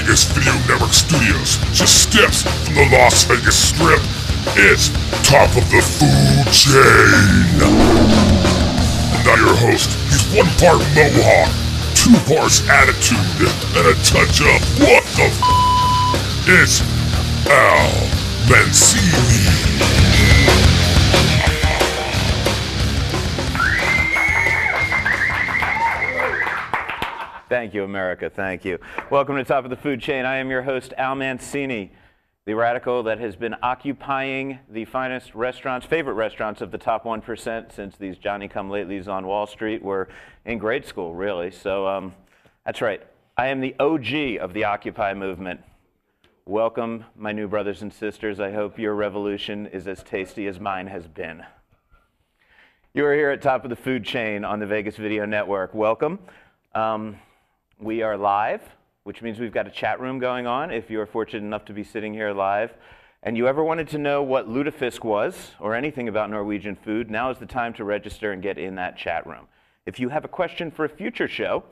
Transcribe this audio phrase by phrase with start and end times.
[0.00, 4.00] Vegas Video Network Studios, just steps from the Las Vegas Strip.
[4.56, 4.88] It's
[5.28, 7.60] Top of the Food Chain.
[9.12, 11.52] And now your host, he's one part Mohawk,
[11.94, 15.36] two parts attitude, and a touch of what the f?
[16.48, 16.80] It's
[17.50, 17.92] Al
[18.48, 20.09] Mancini.
[27.50, 28.30] Thank you, America.
[28.30, 28.78] Thank you.
[29.10, 30.24] Welcome to Top of the Food Chain.
[30.24, 31.90] I am your host, Al Mancini,
[32.46, 37.72] the radical that has been occupying the finest restaurants, favorite restaurants of the top 1%
[37.72, 40.08] since these Johnny come latelys on Wall Street were
[40.44, 41.50] in grade school, really.
[41.50, 42.14] So um,
[42.64, 43.04] that's right.
[43.36, 45.60] I am the OG of the Occupy movement.
[46.46, 48.38] Welcome, my new brothers and sisters.
[48.38, 51.42] I hope your revolution is as tasty as mine has been.
[52.94, 55.74] You are here at Top of the Food Chain on the Vegas Video Network.
[55.74, 56.20] Welcome.
[56.76, 57.16] Um,
[57.80, 58.62] we are live,
[59.04, 61.72] which means we've got a chat room going on if you are fortunate enough to
[61.72, 62.72] be sitting here live.
[63.22, 67.30] And you ever wanted to know what lutefisk was or anything about Norwegian food, now
[67.30, 69.46] is the time to register and get in that chat room.
[69.86, 71.64] If you have a question for a future show,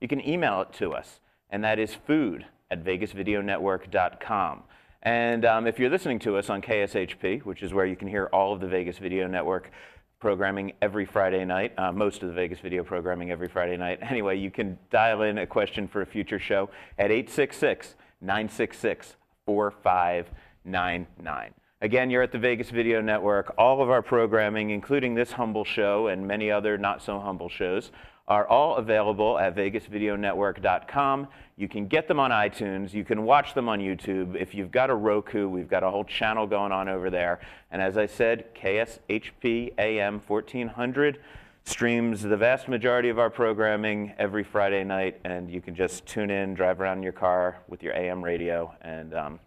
[0.00, 4.62] you can email it to us, and that is food at vegasvideonetwork.com.
[5.02, 8.26] And um, if you're listening to us on KSHP, which is where you can hear
[8.32, 9.70] all of the Vegas Video Network
[10.18, 13.98] programming every Friday night, uh, most of the Vegas video programming every Friday night.
[14.16, 21.54] Anyway, you can dial in a question for a future show at 866 966 4599.
[21.82, 23.54] Again, you're at the Vegas Video Network.
[23.58, 27.92] All of our programming, including this humble show and many other not so humble shows,
[28.28, 31.28] are all available at vegasvideonetwork.com.
[31.56, 32.92] You can get them on iTunes.
[32.92, 34.34] You can watch them on YouTube.
[34.34, 37.40] If you've got a Roku, we've got a whole channel going on over there.
[37.70, 41.20] And as I said, KSHP AM 1400
[41.64, 45.20] streams the vast majority of our programming every Friday night.
[45.24, 48.74] And you can just tune in, drive around in your car with your AM radio,
[48.82, 49.40] and, um,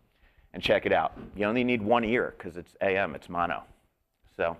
[0.54, 1.18] and check it out.
[1.36, 3.64] You only need one ear because it's AM, it's mono.
[4.38, 4.56] So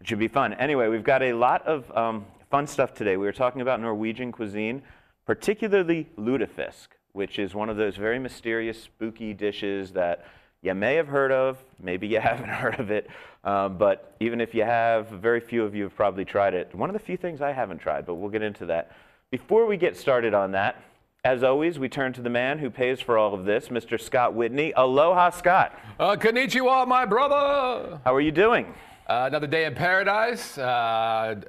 [0.00, 0.54] it should be fun.
[0.54, 3.16] Anyway, we've got a lot of um, fun stuff today.
[3.16, 4.82] We were talking about Norwegian cuisine,
[5.24, 10.26] particularly lutefisk, which is one of those very mysterious, spooky dishes that
[10.60, 13.08] you may have heard of, maybe you haven't heard of it,
[13.44, 16.74] um, but even if you have, very few of you have probably tried it.
[16.74, 18.92] One of the few things I haven't tried, but we'll get into that.
[19.30, 20.76] Before we get started on that,
[21.24, 23.98] as always, we turn to the man who pays for all of this, Mr.
[23.98, 24.74] Scott Whitney.
[24.76, 25.74] Aloha, Scott.
[25.98, 27.98] Uh, konnichiwa, my brother.
[28.04, 28.74] How are you doing?
[29.08, 30.56] Uh, another day in paradise.
[30.56, 30.62] Uh,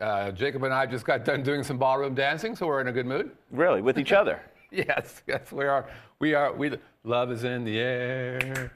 [0.01, 2.91] uh, Jacob and I just got done doing some ballroom dancing, so we're in a
[2.91, 3.31] good mood.
[3.51, 4.41] Really, with each other?
[4.71, 5.87] yes, yes, we are.
[6.19, 6.51] We are.
[6.53, 6.71] We
[7.03, 8.71] love is in the air.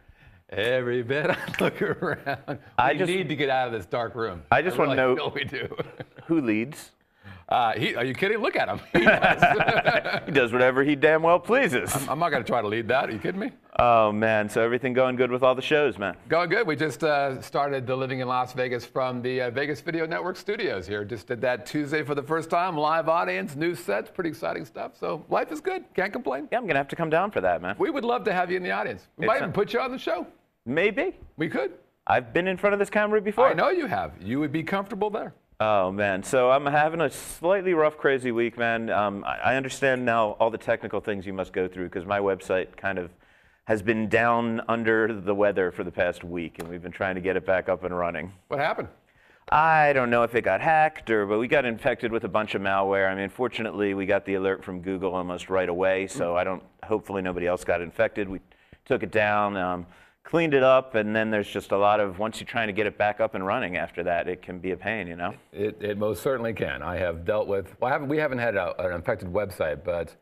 [0.50, 4.16] Every bit I look around, we I just- need to get out of this dark
[4.16, 4.44] room.
[4.52, 5.68] I just wanna know- know we do.
[6.28, 6.92] Who leads?
[7.50, 8.40] Uh, he, are you kidding?
[8.40, 8.80] Look at him.
[8.94, 10.22] He does.
[10.26, 11.94] He does whatever he damn well pleases.
[12.10, 13.08] I'm not going to try to lead that.
[13.08, 13.52] Are you kidding me?
[13.80, 14.50] Oh, man.
[14.50, 16.18] So everything going good with all the shows, man?
[16.28, 16.68] Going good.
[16.68, 20.36] We just uh, started the Living in Las Vegas from the uh, Vegas Video Network
[20.36, 21.06] studios here.
[21.06, 22.76] Just did that Tuesday for the first time.
[22.76, 24.98] Live audience, new sets, pretty exciting stuff.
[25.00, 25.86] So life is good.
[25.94, 26.50] Can't complain.
[26.52, 27.76] Yeah, I'm going to have to come down for that, man.
[27.78, 29.08] We would love to have you in the audience.
[29.16, 30.28] We It's might even put you on the show.
[30.66, 31.16] Maybe.
[31.38, 31.72] We could.
[32.08, 33.48] I've been in front of this camera before.
[33.48, 34.12] I know you have.
[34.22, 35.34] You would be comfortable there.
[35.60, 38.92] Oh man, so I'm having a slightly rough, crazy week, man.
[38.92, 42.20] Um, I, I understand now all the technical things you must go through because my
[42.20, 43.10] website kind of
[43.66, 47.22] has been down under the weather for the past week, and we've been trying to
[47.22, 48.32] get it back up and running.
[48.50, 48.88] What happened?
[49.50, 52.54] I don't know if it got hacked or, but we got infected with a bunch
[52.54, 53.12] of malware.
[53.12, 56.62] I mean, fortunately, we got the alert from Google almost right away, so I don't.
[56.84, 58.30] Hopefully, nobody else got infected.
[58.30, 58.42] We
[58.86, 59.88] took it down, um,
[60.28, 62.86] cleaned it up, and then there's just a lot of once you're trying to get
[62.86, 65.34] it back up and running after that, it can be a pain, you know.
[65.54, 66.84] It, it most certainly can.
[66.84, 70.14] I have dealt with, well, I haven't, we haven't had a, an infected website, but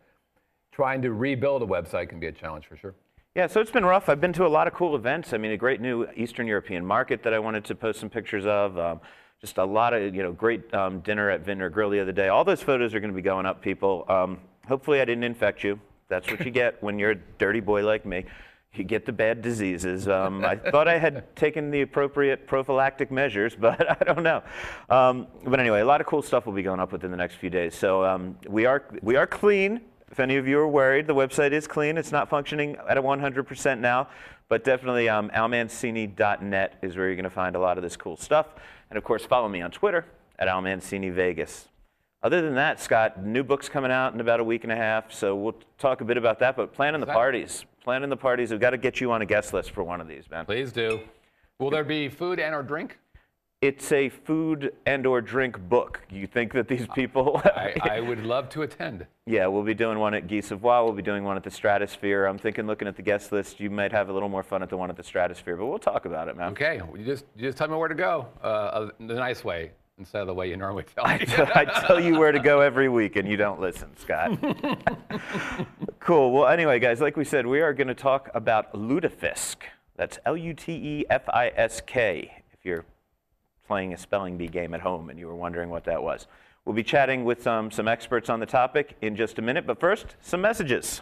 [0.71, 2.93] trying to rebuild a website can be a challenge for sure.
[3.33, 4.07] Yeah, so it's been rough.
[4.07, 5.33] I've been to a lot of cool events.
[5.33, 8.45] I mean, a great new Eastern European market that I wanted to post some pictures
[8.45, 8.77] of.
[8.77, 9.01] Um,
[9.41, 12.27] just a lot of, you know, great um, dinner at Vintner Grill the other day.
[12.27, 14.05] All those photos are going to be going up, people.
[14.07, 15.79] Um, hopefully, I didn't infect you.
[16.07, 18.25] That's what you get when you're a dirty boy like me.
[18.77, 20.07] You get the bad diseases.
[20.07, 24.43] Um, I thought I had taken the appropriate prophylactic measures, but I don't know.
[24.89, 27.35] Um, but anyway, a lot of cool stuff will be going up within the next
[27.35, 27.75] few days.
[27.75, 29.81] So um, we are we are clean.
[30.11, 31.97] If any of you are worried, the website is clean.
[31.97, 34.07] It's not functioning at a 100% now,
[34.47, 38.15] but definitely um, almancini.net is where you're going to find a lot of this cool
[38.15, 38.47] stuff.
[38.89, 40.05] And of course, follow me on Twitter
[40.39, 41.65] at almancinivegas.
[42.23, 45.11] Other than that, Scott, new book's coming out in about a week and a half,
[45.11, 46.55] so we'll talk a bit about that.
[46.55, 48.51] But planning the parties, planning the parties.
[48.51, 50.45] We've got to get you on a guest list for one of these, man.
[50.45, 50.99] Please do.
[51.59, 52.97] Will there be food and or drink?
[53.61, 56.01] it's a food and or drink book.
[56.09, 57.41] You think that these people?
[57.45, 59.07] I, I would love to attend.
[59.25, 60.83] yeah, we'll be doing one at Guy Savoy.
[60.83, 62.25] We'll be doing one at the Stratosphere.
[62.25, 64.69] I'm thinking, looking at the guest list, you might have a little more fun at
[64.69, 66.51] the one at the Stratosphere, but we'll talk about it, man.
[66.51, 69.71] Okay, you just you just tell me where to go, uh, uh, the nice way
[69.97, 71.25] instead of the way you normally tell me.
[71.55, 74.37] I tell you where to go every week, and you don't listen, Scott.
[75.99, 76.31] cool.
[76.31, 79.57] Well, anyway, guys, like we said, we are going to talk about lutefisk.
[79.95, 81.23] That's L-U-T-E-F-I-S-K.
[82.51, 82.83] If you're
[83.67, 86.27] playing a spelling bee game at home and you were wondering what that was,
[86.65, 89.65] we'll be chatting with um, some experts on the topic in just a minute.
[89.65, 91.01] But first, some messages.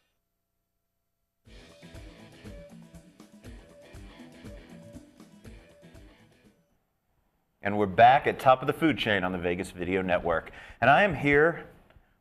[7.63, 10.51] And we're back at top of the food chain on the Vegas Video Network.
[10.81, 11.65] And I am here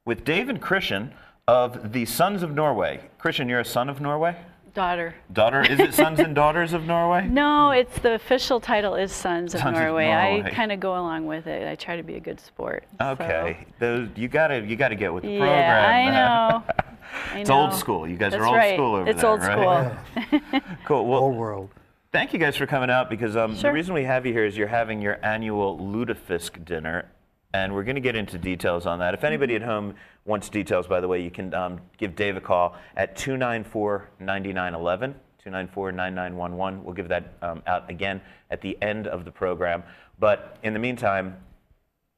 [0.04, 1.12] with Dave and Christian
[1.48, 3.08] of the Sons of Norway.
[3.18, 4.36] Christian, you're a son of Norway?
[4.74, 5.14] Daughter.
[5.32, 5.62] Daughter?
[5.62, 7.26] Is it Sons and Daughters of Norway?
[7.26, 10.08] No, it's the official title is Sons of Sons of Norway.
[10.08, 10.42] Norway.
[10.44, 11.66] I kind of go along with it.
[11.66, 12.84] I try to be a good sport.
[13.00, 13.66] so- Okay.
[13.78, 15.90] Those, you gotta you gotta get with the Yeah, program.
[15.90, 16.64] I know.
[17.34, 18.06] I It's old school.
[18.06, 18.74] You guys That's are old right.
[18.74, 20.38] school over it's there, It's old right?
[20.52, 20.60] school.
[20.84, 21.06] Cool.
[21.08, 21.70] Well, whole world.
[22.12, 24.56] Thank you guys for coming out because um, the reason we have you here is
[24.56, 27.08] you're having your annual Lutefisk dinner,
[27.54, 29.14] and we're going to get into details on that.
[29.14, 32.40] If anybody at home wants details, by the way, you can um, give Dave a
[32.40, 35.12] call at 294 9911.
[35.38, 36.82] 294 9911.
[36.82, 38.20] We'll give that um, out again
[38.50, 39.84] at the end of the program.
[40.18, 41.36] But in the meantime,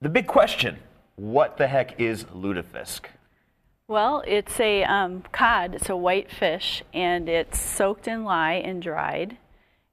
[0.00, 0.78] the big question
[1.16, 3.04] what the heck is lutefisk?
[3.88, 5.74] Well, it's a um, cod.
[5.74, 9.36] It's a white fish, and it's soaked in lye and dried,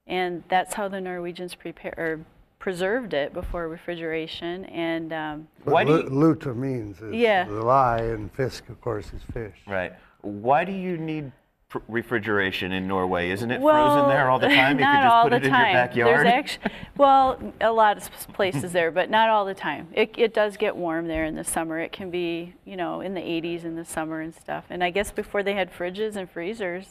[0.10, 2.20] and that's how the Norwegians prepare or
[2.60, 4.66] preserved it before refrigeration.
[4.66, 7.46] And um, Why do Lu- you- Luta means is Yeah.
[7.46, 9.56] the lie, and fisk, of course, is fish.
[9.66, 9.94] Right.
[10.22, 11.32] Why do you need
[11.70, 13.30] pr- refrigeration in Norway?
[13.30, 14.78] Isn't it well, frozen there all the time?
[14.78, 16.26] You not could just all put the it in your backyard.
[16.26, 19.88] There's actually, well, a lot of places there, but not all the time.
[19.94, 21.80] It, it does get warm there in the summer.
[21.80, 24.66] It can be, you know, in the 80s in the summer and stuff.
[24.70, 26.88] And I guess before they had fridges and freezers,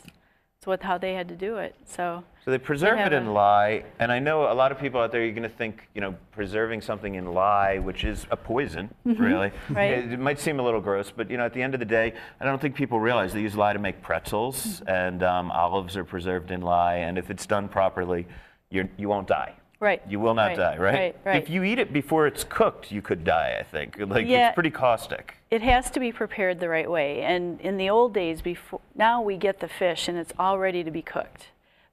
[0.58, 1.76] it's what how they had to do it.
[1.86, 5.00] So so they preserve it in a- lye, and I know a lot of people
[5.00, 5.22] out there.
[5.22, 9.50] You're going to think, you know, preserving something in lye, which is a poison, really.
[9.50, 9.74] Mm-hmm.
[9.74, 9.90] Right.
[9.92, 11.86] It, it might seem a little gross, but you know, at the end of the
[11.86, 14.88] day, I don't think people realize they use lye to make pretzels, Mm-hmm.
[14.88, 18.26] and um, olives are preserved in lye, and if it's done properly,
[18.70, 19.54] you're, you won't die.
[19.80, 20.02] Right.
[20.08, 20.94] You will not right, die, right?
[20.94, 21.16] Right.
[21.24, 21.42] Right.
[21.42, 23.56] If you eat it before it's cooked, you could die.
[23.58, 23.96] I think.
[24.08, 24.48] Like Yeah.
[24.48, 25.36] it's pretty caustic.
[25.50, 27.22] it has to be prepared the right way.
[27.22, 30.82] And in the old days, before now we get the fish and it's all ready
[30.84, 31.48] to be cooked.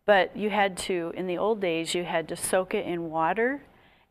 [0.05, 3.63] But you had to, in the old days, you had to soak it in water,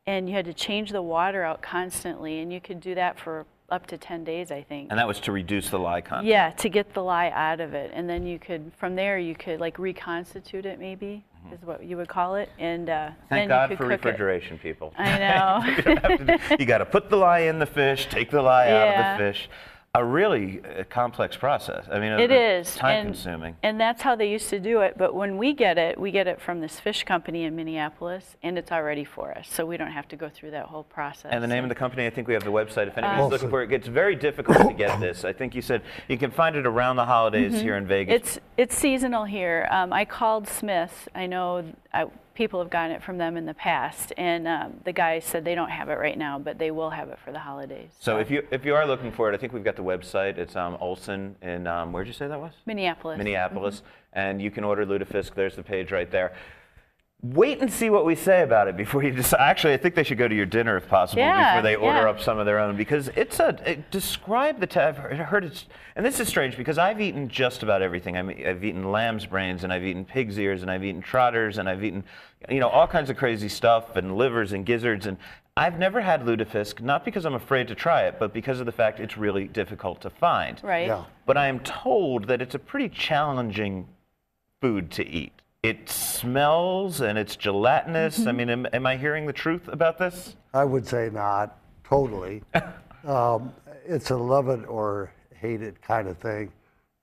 [0.09, 3.47] and you had to change the water out constantly, and you could do that for
[3.71, 4.91] up to 10 days, I think.
[4.91, 6.27] And that was to reduce the lye content.
[6.27, 9.37] Yeah, to get the lye out of it, and then you could, from there, you
[9.37, 13.29] could like reconstitute it, maybe is what you would call it, and uh, Mm-hmm.
[13.29, 14.95] Thank God for refrigeration, people.
[14.97, 16.39] I know.
[16.59, 19.33] you got to put the lye in the fish, take the lye out of the
[19.33, 19.49] fish.
[19.97, 21.85] A really uh, complex process.
[21.89, 23.57] I mean, It uh, time and, consuming.
[23.63, 24.99] And that's how they used to do it.
[24.99, 28.59] But when we get it, we get it from this fish company in Minneapolis, and
[28.59, 29.47] it's already for us.
[29.49, 31.31] So we don't have to go through that whole process.
[31.31, 32.89] And the name of the company, I think we have the website.
[32.89, 35.25] If anybody's Uh, looking for it, it's very difficult to get this.
[35.25, 38.15] I think you said you can find it around the holidays here in Vegas.
[38.17, 39.69] It's it's seasonal here.
[39.71, 41.09] Um, I called Smith.
[41.15, 44.93] I know I, people have gotten it from them in the past, and um, the
[44.93, 47.39] guy said they don't have it right now, but they will have it for the
[47.39, 47.91] holidays.
[48.01, 50.37] so if you if you are looking for it, I think we've got the website.
[50.37, 52.53] It's um, Olsen in um, where'd you say that was?
[52.67, 53.19] Minneapolis.
[53.19, 54.19] Minneapolis, Mm-hmm.
[54.19, 55.35] and you can order lutefisk.
[55.35, 56.33] There's the page right there.
[57.33, 59.41] Wait and see what we say about it before you decide.
[59.41, 62.01] Actually, I think they should go to your dinner if possible Yeah, before they order
[62.01, 62.11] yeah.
[62.11, 64.81] up some of their own because it's a it, describe the.
[64.83, 65.65] i I've heard- heard it's
[65.97, 68.19] and this is strange because I've eaten just about everything.
[68.19, 71.57] I mean, I've eaten lamb's brains and I've eaten pig's ears and I've eaten trotters
[71.57, 72.05] and I've eaten
[72.51, 75.17] you know all kinds of crazy stuff and livers and gizzards and
[75.57, 78.73] I've never had lutefisk not because I'm afraid to try it but because of the
[78.73, 80.61] fact it's really difficult to find.
[80.63, 80.89] Right.
[80.89, 81.05] Yeah.
[81.25, 83.89] But I am told that it's a pretty challenging
[84.61, 85.34] food to eat.
[85.65, 88.27] It smells and it's gelatinous.
[88.27, 90.37] I mean, am, am I hearing the truth about this?
[90.53, 92.43] I would say not totally.
[93.07, 93.51] um,
[93.87, 96.53] it's a love it or hate it kind of thing.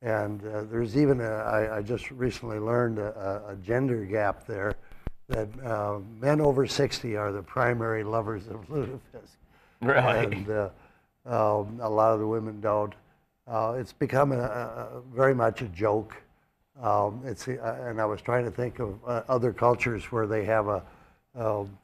[0.03, 4.45] And uh, there's even, a, I, I just recently learned a, a- a gender gap
[4.45, 4.75] there.
[5.27, 9.37] that uh, men over 60 are the primary lovers of lutefisk.
[9.81, 10.31] Right.
[10.31, 10.69] And uh,
[11.25, 12.93] um, a lot of the women don't.
[13.47, 16.15] Uh, it's become a, a, very much a joke.
[16.79, 20.45] Um, it's, uh, and I was trying to think of uh, other cultures where they
[20.45, 20.83] have a,
[21.35, 21.77] um,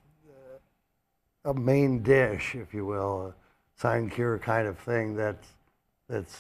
[1.45, 5.47] a main dish, if you will, a sign cure kind of thing that's,
[6.09, 6.39] that's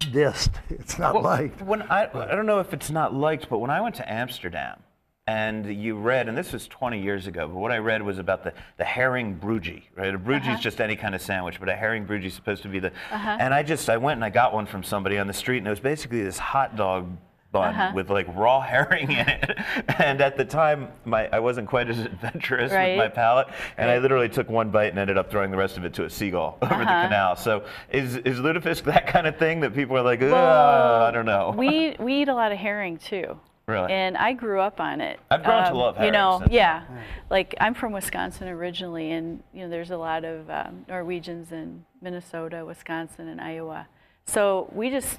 [0.00, 0.52] dissed.
[0.70, 1.60] It's not Well, liked.
[1.62, 4.83] When I, I don't know if it's not liked, but when I went to Amsterdam
[5.26, 8.44] and you read, and this was 20 years ago, but what I read was about
[8.44, 10.14] the, the herring broodje, right?
[10.14, 10.60] A broodje is uh-huh.
[10.60, 12.92] just any kind of sandwich, but a herring broodje is supposed to be the.
[13.10, 13.36] Uh-huh.
[13.40, 15.66] And I just, I went and I got one from somebody on the street, and
[15.66, 17.16] it was basically this hot dog
[17.54, 17.92] bun uh-huh.
[17.94, 19.58] with like raw herring in it.
[19.96, 23.46] And at the time, my I wasn't quite as adventurous with my palate,
[23.78, 26.04] and I literally took one bite and ended up throwing the rest of it to
[26.04, 27.36] a seagull over the canal.
[27.36, 31.24] So is is lutefisk that kind of thing that people are like, "Ugh, I don't
[31.24, 31.54] know.
[31.56, 33.38] We we eat a lot of herring too.
[33.66, 33.92] Really?
[33.92, 35.18] And I grew up on it.
[35.30, 36.82] Um, I've grown to love You know, that's- yeah.
[37.30, 41.84] Like I'm from Wisconsin originally, and you know, there's a lot of um, Norwegians in
[42.02, 43.86] Minnesota, Wisconsin, and Iowa.
[44.26, 45.18] So we just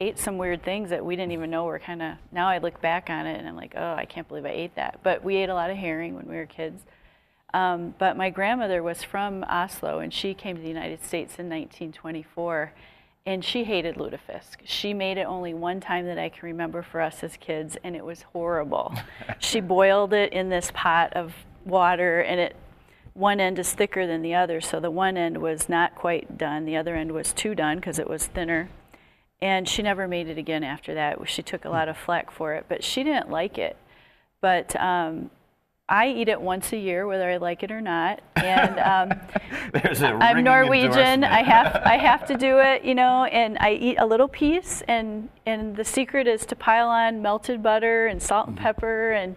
[0.00, 2.14] ate some weird things that we didn't even know were kind of.
[2.32, 4.74] Now I look back on it and I'm like, oh, I can't believe I ate
[4.76, 5.00] that.
[5.02, 6.84] But we ate a lot of herring when we were kids.
[7.52, 11.48] Um, but my grandmother was from Oslo, and she came to the United States in
[11.50, 12.72] 1924,
[13.26, 14.58] and she hated lutefisk.
[14.64, 17.94] She made it only one time that I can remember for us as kids, and
[17.94, 18.94] it was horrible.
[19.38, 21.34] she boiled it in this pot of
[21.64, 22.56] water, and it
[23.12, 26.64] one end is thicker than the other, so the one end was not quite done.
[26.64, 28.70] The other end was too done because it was thinner.
[29.42, 31.18] And she never made it again after that.
[31.28, 33.76] She took a lot of flack for it, but she didn't like it.
[34.40, 35.30] But um,
[35.90, 38.20] I eat it once a year, whether I like it or not.
[38.36, 39.20] And um,
[39.72, 41.24] There's a I'm Norwegian.
[41.24, 43.24] I have I have to do it, you know.
[43.24, 47.60] And I eat a little piece, and and the secret is to pile on melted
[47.60, 49.10] butter and salt and pepper.
[49.10, 49.34] And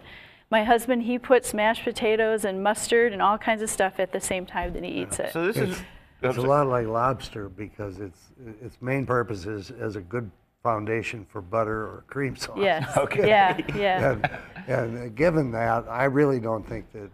[0.48, 4.20] my husband he puts mashed potatoes and mustard and all kinds of stuff at the
[4.20, 5.32] same time that he eats it.
[5.32, 5.82] So this is.
[6.22, 8.18] It's a lot like lobster because its
[8.62, 10.30] its main purpose is as a good
[10.64, 12.56] foundation for butter or cream sauce.
[12.58, 12.90] yes.
[12.96, 13.28] Okay.
[13.28, 13.60] Yeah.
[13.76, 14.12] Yeah.
[14.66, 17.10] And, and given that, I really don't think that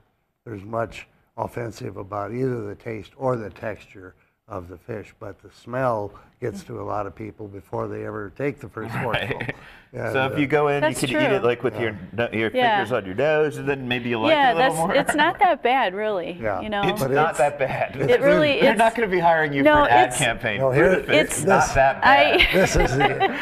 [0.47, 4.15] there's much offensive about either the taste or the texture
[4.51, 8.33] of the fish, but the smell gets to a lot of people before they ever
[8.37, 9.41] take the first morsel.
[9.93, 11.99] And, So if uh, you go in, you can eat it like with your
[12.33, 12.77] your Yeah.
[12.77, 14.95] fingers on your nose, and then maybe you like yeah, it a little that's more.
[14.95, 16.31] it's not that bad, really.
[16.41, 16.61] Yeah.
[16.61, 16.83] You know.
[16.85, 17.97] It's But not it's- that bad.
[18.09, 20.61] It really They're not going to be hiring you No, for an ad campaign.
[20.61, 22.41] No, here- It's, It's- not this- that bad.
[22.41, 23.37] I this is the,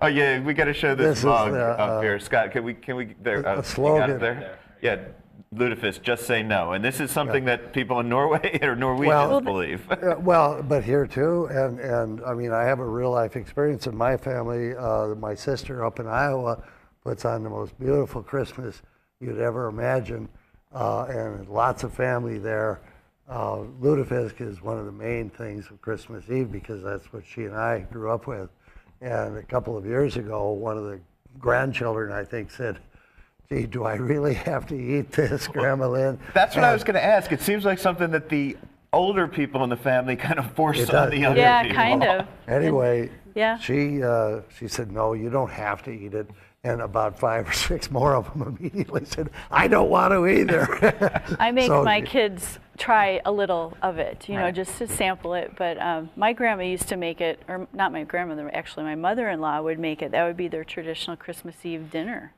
[0.00, 2.50] oh yeah, we got to show this, This is mug the, up uh, here, Scott.
[2.50, 3.36] Can we can we there?
[3.36, 4.18] a uh, you got it slogan.
[4.18, 4.58] there.
[4.80, 4.96] Yeah,
[5.54, 6.02] lutefisk.
[6.02, 9.86] Just say no, and this is something that people in Norway or Norwegians Well- believe.
[10.02, 13.86] Uh, well, but here too, and, and I mean, I have a real life experience
[13.86, 14.74] in my family.
[14.74, 16.60] Uh, my sister up in Iowa
[17.04, 18.82] puts on the most beautiful Christmas
[19.20, 20.28] you'd ever imagine,
[20.74, 22.80] uh, and lots of family there.
[23.28, 27.44] Uh, lutefisk is one of the main things of Christmas Eve because that's what she
[27.44, 28.50] and I grew up with.
[29.00, 31.00] And a couple of years ago, one of the
[31.38, 32.80] grandchildren, I think, said,
[33.52, 36.18] Gee, do I really have to eat this, Grandma Lynn?
[36.32, 37.32] That's what I was going to ask.
[37.32, 38.56] It seems like something that the
[38.94, 41.76] older people in the family kind of force on the younger yeah, people.
[41.76, 42.26] Yeah, kind of.
[42.48, 43.58] Anyway, Yeah.
[43.58, 46.30] she uh, she said, no, you don't have to eat it.
[46.64, 51.34] And about five or six more of them immediately said, I don't want to either.
[51.38, 54.54] I make So- my kids try a little of it, you know, Right.
[54.54, 55.52] just to sample it.
[55.58, 59.60] But um, my grandma used to make it, or not my grandmother, actually, my mother-in-law
[59.60, 60.10] would make it.
[60.12, 62.32] That would be their traditional Christmas Eve dinner,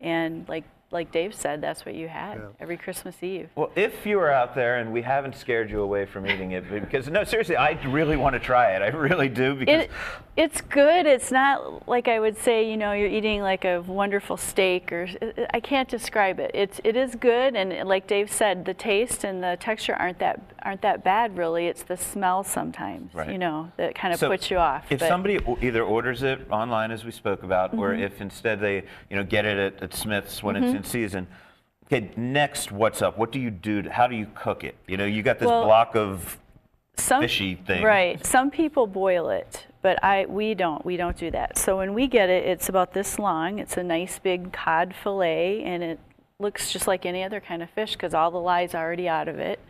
[0.00, 3.50] and like like Dave said, that's what you had every Christmas Eve.
[3.56, 6.70] Well, if you are out there and we haven't scared you away from eating it,
[6.70, 8.80] because no, seriously, I really want to try it.
[8.82, 9.90] I really do because It,
[10.36, 11.06] it's good.
[11.06, 15.08] It's not like I would say, you know, you're eating like a wonderful steak or
[15.52, 16.52] I can't describe it.
[16.54, 20.40] It's it is good and like Dave said, the taste and the texture aren't that
[20.62, 21.66] aren't that bad really.
[21.66, 23.30] It's the smell sometimes, Right.
[23.30, 24.86] you know, that kind of So puts you off.
[24.90, 28.02] If but- somebody either orders it online, as we spoke about, or Mm-hmm.
[28.02, 28.76] if instead they,
[29.10, 30.64] you know, get it at, at Smith's when Mm-hmm.
[30.66, 31.26] it's in season.
[31.86, 33.18] Okay, next, what's up?
[33.18, 33.82] What do you do?
[33.82, 34.74] To, how do you cook it?
[34.88, 36.38] You know, you got this Well, block of
[36.96, 37.82] some, fishy thing.
[37.82, 38.24] Right.
[38.24, 40.84] Some people boil it, but I we don't.
[40.84, 41.58] We don't do that.
[41.58, 43.58] So when we get it, it's about this long.
[43.58, 46.00] It's a nice big cod fillet, and it
[46.38, 49.28] looks just like any other kind of fish because all the lie's are already out
[49.28, 49.60] of it.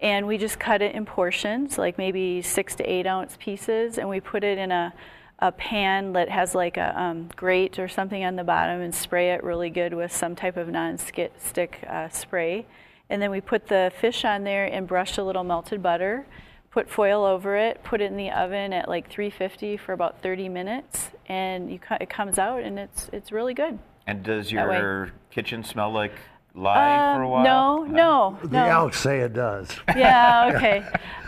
[0.00, 4.08] And we just cut it in portions, like maybe six to eight ounce pieces, and
[4.08, 4.92] we put it in a
[5.40, 9.30] a pan that has like a um, grate or something on the bottom and spray
[9.32, 12.66] it really good with some type of non-stick uh, spray.
[13.10, 16.26] And then we put the fish on there and brush a little melted butter,
[16.70, 20.48] put foil over it, put it in the oven at like 350 for about 30
[20.48, 23.78] minutes, and you, co- it comes out and it's it's really good.
[24.06, 26.12] And does your kitchen smell like
[26.54, 27.44] lye for a Um, while?
[27.44, 28.64] No, no, The no.
[28.66, 29.70] Elks say it does.
[29.96, 30.84] Yeah, okay.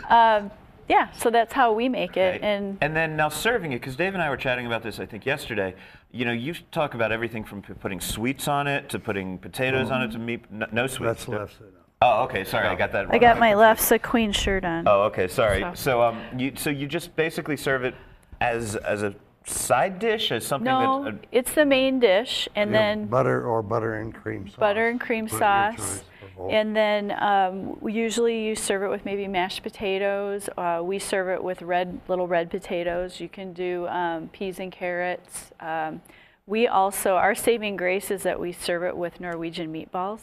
[0.09, 0.51] um,
[0.91, 2.35] yeah, so that's how we make it.
[2.35, 2.45] Okay.
[2.45, 5.05] And and then now serving it, because Dave and I were chatting about this, I
[5.05, 5.73] think yesterday.
[6.11, 9.89] You know, you talk about everything from p- putting sweets on it to putting potatoes
[9.89, 10.51] on it to meat.
[10.51, 11.25] No, no sweets.
[11.25, 11.85] That's left side up.
[12.01, 12.43] Oh, okay.
[12.43, 13.05] Sorry, I got that.
[13.09, 14.85] I got my Lefse Queen shirt on.
[14.85, 15.27] Oh, okay.
[15.29, 15.61] Sorry.
[15.61, 17.95] So- So, um, you so you just basically serve it
[18.41, 19.13] as as a
[19.45, 21.13] side dish, as something no, that.
[21.13, 24.57] Uh, it's the main dish, and then butter or butter and cream sauce.
[24.57, 26.03] butter and cream Put your sauce.
[26.49, 30.49] And then um, usually you serve it with maybe mashed potatoes.
[30.57, 33.19] Uh, we serve it with red little red potatoes.
[33.19, 35.51] You can do um, peas and carrots.
[35.59, 36.01] Um,
[36.47, 40.21] we also our saving grace is that we serve it with Norwegian meatballs.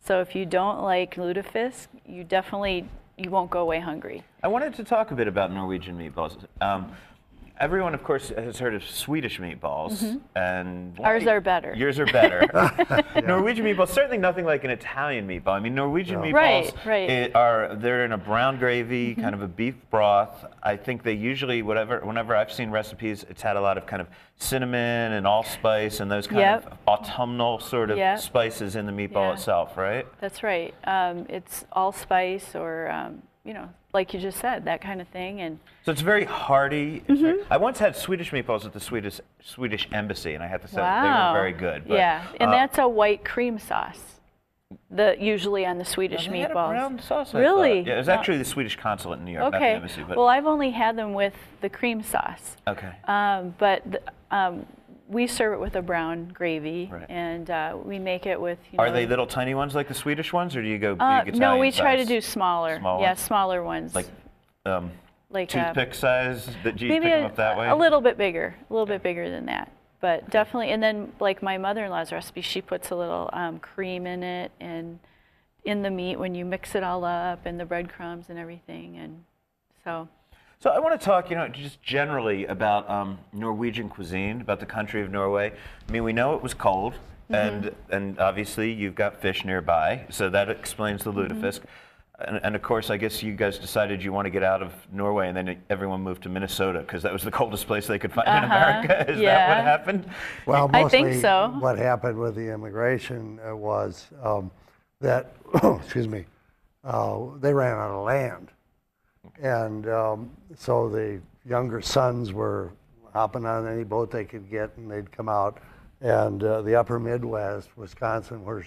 [0.00, 4.24] So if you don't like lutefisk, you definitely you won't go away hungry.
[4.42, 6.36] I wanted to talk a bit about Norwegian meatballs.
[7.62, 10.02] Everyone, of course, has heard of Swedish meatballs,
[10.34, 11.04] and Mm-hmm.
[11.04, 11.72] Ours are better.
[11.76, 12.40] Yours are better.
[13.24, 15.50] Norwegian meatballs, certainly nothing like an Italian meatball.
[15.52, 17.08] I mean, Norwegian meatballs Right, right.
[17.08, 20.44] it are they're in a brown gravy, kind of a beef broth.
[20.60, 24.02] I think they usually, whatever, whenever I've seen recipes, it's had a lot of kind
[24.02, 26.66] of cinnamon and allspice and those kind Yep.
[26.66, 28.18] of autumnal sort of Yep.
[28.18, 29.32] spices in the meatball Yeah.
[29.34, 30.04] itself, right?
[30.20, 30.74] That's right.
[30.82, 35.40] Um, it's allspice or um, you know, like you just said, that kind of thing.
[35.40, 37.02] And So it's very hearty.
[37.08, 37.52] It's Mm-hmm.
[37.52, 40.76] I once had Swedish meatballs at the Swedish Swedish embassy, and I had to say
[40.76, 41.88] they were very good.
[41.88, 44.00] But, yeah, and uh, that's a white cream sauce.
[44.90, 46.70] The usually on the Swedish a meatballs.
[46.70, 47.80] brown sauce, really?
[47.80, 48.14] Yeah, it was No.
[48.14, 49.74] actually the Swedish consulate in New York, not the Okay.
[49.74, 50.02] embassy.
[50.06, 52.56] But Well, I've only had them with the cream sauce.
[52.66, 52.92] okay.
[53.06, 54.64] Um, but th- um,
[55.08, 57.06] we serve it with a brown gravy, Right.
[57.08, 58.58] and uh, we make it with.
[58.72, 60.96] You Are know, they little tiny ones like the Swedish ones, or do you go
[60.98, 62.78] Uh, big no, we try to do smaller.
[62.78, 63.20] Small yeah, ones?
[63.20, 63.94] smaller ones.
[63.94, 64.06] like
[64.64, 64.90] um,
[65.30, 66.48] like uh, toothpick size.
[66.64, 67.68] That you maybe pick them a, up that way?
[67.68, 69.70] a little bit bigger, a little bit bigger than that.
[70.00, 74.22] But definitely, and then like my mother-in-law's recipe, she puts a little um, cream in
[74.22, 74.98] it and
[75.64, 79.24] in the meat when you mix it all up and the breadcrumbs and everything, and
[79.84, 80.08] so.
[80.62, 84.66] So I want to talk, you know, just generally about um, Norwegian cuisine, about the
[84.66, 85.52] country of Norway.
[85.88, 86.94] I mean, we know it was cold,
[87.30, 87.34] Mm-hmm.
[87.34, 91.40] and and obviously you've got fish nearby, so that explains the Mm-hmm.
[91.40, 91.60] lutefisk.
[92.18, 94.72] And, and of course, I guess you guys decided you want to get out of
[94.92, 98.12] Norway, and then everyone moved to Minnesota because that was the coldest place they could
[98.12, 99.10] find in Uh-huh, America.
[99.12, 100.04] Is that what happened?
[100.46, 101.56] Well, I mostly think so.
[101.58, 104.50] what happened with the immigration uh, was um,
[105.00, 105.34] that,
[105.80, 106.26] excuse me,
[106.84, 108.48] uh, they ran out of land.
[109.40, 112.72] And um, so the younger sons were
[113.12, 115.58] hopping on any boat they could get and they'd come out.
[116.00, 118.64] And uh, the upper Midwest, Wisconsin, where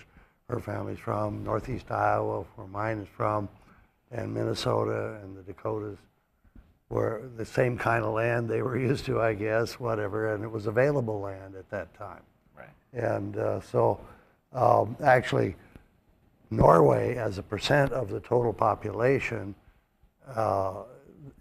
[0.50, 3.50] her family's from, northeast Iowa, where mine is from,
[4.12, 5.98] and Minnesota and the Dakotas
[6.90, 10.52] were the same kind of land they were used to, I guess, whatever, and it
[10.52, 12.22] was available land at that time.
[12.56, 12.70] Right.
[12.94, 14.00] And uh, so,
[14.54, 15.56] um, actually,
[16.52, 19.56] Norway, as a percent of the total population
[20.36, 20.84] uh, uh,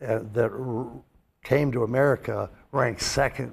[0.00, 1.02] that
[1.44, 3.52] came to America, ranked second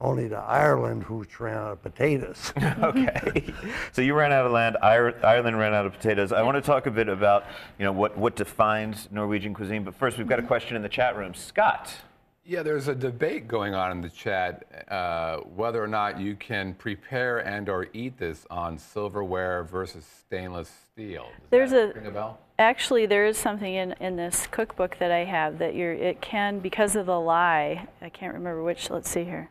[0.00, 2.52] only to Ireland, which ran out of potatoes.
[2.82, 3.52] okay.
[3.92, 4.78] so you ran out of land.
[4.82, 6.32] Ireland ran out of potatoes.
[6.32, 7.44] I want to talk a bit about,
[7.78, 9.84] you know, what, what defines Norwegian cuisine.
[9.84, 11.34] But first, we've got a question in the chat room.
[11.34, 11.94] Scott.
[12.50, 16.74] Yeah, there's a debate going on in the chat uh, whether or not you can
[16.74, 21.26] prepare and or eat this on silverware versus stainless steel.
[21.26, 22.40] Does There's that a- ring a bell?
[22.58, 26.58] Actually, there is something in, in this cookbook that I have that you're, it can,
[26.58, 29.48] because of the lye, I can't remember which, let's see here.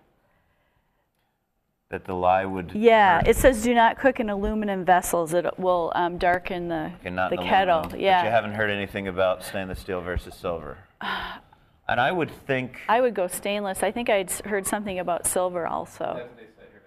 [1.91, 2.73] That the lye would.
[2.75, 5.33] Yeah, it says do not cook in aluminum vessels.
[5.33, 7.79] It will um, darken the, Okay, the kettle.
[7.79, 10.79] aluminum, But you haven't heard anything about stainless steel versus silver.
[11.89, 12.80] And I would think.
[12.88, 13.84] I would go stainless.
[13.84, 16.28] I think I'd heard something about silver also.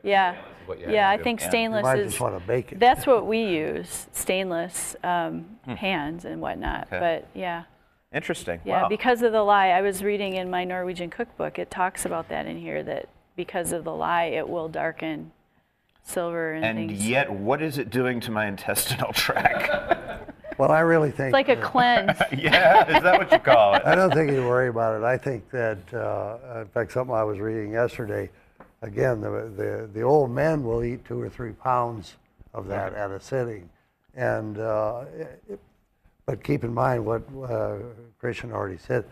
[0.04, 0.36] Yeah.
[0.66, 1.22] what you have Yeah, I do.
[1.24, 1.44] think Yeah.
[1.44, 2.10] You you stainless might is.
[2.12, 2.80] just want to bake it.
[2.80, 6.88] That's what we use, stainless um, pans and whatnot.
[6.88, 6.94] Hmm.
[6.94, 7.20] Okay.
[7.22, 7.64] But yeah,
[8.14, 8.60] Interesting.
[8.64, 8.88] yeah, wow.
[8.88, 11.58] because of the lye, I was reading in my Norwegian cookbook.
[11.58, 15.32] It talks about that in here that because of the lye, it will darken
[16.04, 17.08] silver and, and things.
[17.08, 20.11] yet, what is it doing to my intestinal tract?
[20.58, 21.28] Well, I really think.
[21.28, 22.18] it's like a cleanse.
[22.36, 23.82] yeah, is that what you call it?
[23.84, 25.04] I don't think you worry about it.
[25.04, 28.30] I think that, uh, in fact, something I was reading yesterday,
[28.82, 32.16] again, the, the, the old men will eat two or three pounds
[32.54, 33.68] of that at a sitting.
[34.14, 35.04] And, uh,
[35.48, 35.60] it,
[36.26, 37.76] but keep in mind what uh,
[38.18, 39.04] Christian already said.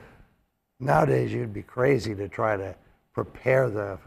[0.79, 2.74] Nowadays, you'd be crazy to try to
[3.12, 3.98] prepare the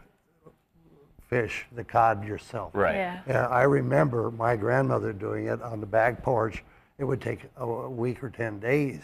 [1.28, 2.72] fish, the cod yourself.
[2.74, 2.96] Right.
[2.96, 3.22] Yeah.
[3.28, 6.64] Yeah, I remember my grandmother doing it on the back porch.
[6.98, 9.02] It would take a, a week or 10 days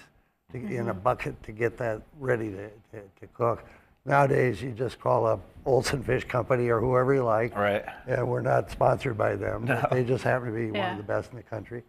[0.52, 3.63] to, in a bucket to get that ready to, to, to cook.
[4.06, 7.56] nowadays you just call up Olsen Fish Company or whoever you like.
[7.56, 7.86] Right.
[8.08, 9.65] And we're not sponsored by them.
[9.65, 11.84] but They just happen to be one of the best in the country.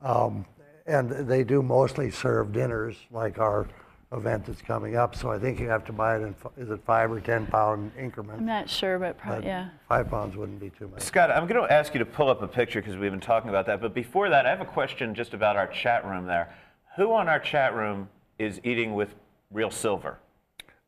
[0.00, 0.44] Um,
[0.86, 3.66] and they do mostly serve dinners like our
[4.12, 5.16] event that's coming up.
[5.16, 7.46] So I think you have to buy it in, f- is it five or 10
[7.46, 8.38] pound increments?
[8.40, 9.68] I'm not sure, but But probably, yeah.
[9.88, 11.02] Five pounds wouldn't be too much.
[11.02, 13.48] Scott, I'm going to ask you to pull up a picture because we've been talking
[13.50, 13.80] about that.
[13.80, 16.54] But before that, I have a question just about our chat room there.
[16.96, 19.14] Who on our chat room is eating with
[19.50, 20.18] real silver?